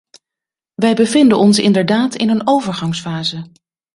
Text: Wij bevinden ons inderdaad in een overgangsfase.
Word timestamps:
Wij 0.73 0.95
bevinden 0.95 1.37
ons 1.37 1.59
inderdaad 1.59 2.15
in 2.15 2.29
een 2.29 2.47
overgangsfase. 2.47 3.51